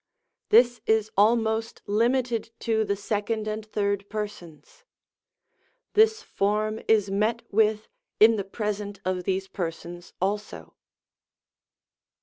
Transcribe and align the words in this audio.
This 0.49 0.81
is 0.87 1.11
almost 1.15 1.83
limited 1.85 2.49
to 2.61 2.83
the 2.83 2.95
2d 2.95 3.47
and 3.47 3.71
3d 3.71 4.09
Persons. 4.09 4.83
This 5.93 6.23
form 6.23 6.79
is 6.87 7.11
met 7.11 7.43
with 7.51 7.87
in 8.19 8.35
the 8.35 8.43
Present 8.43 8.99
of 9.05 9.25
these 9.25 9.47
Persons 9.47 10.13
also. 10.19 10.73